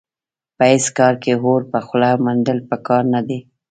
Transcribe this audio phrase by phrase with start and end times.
[0.57, 3.39] په هېڅ کار کې اور په خوله منډل په کار نه دي.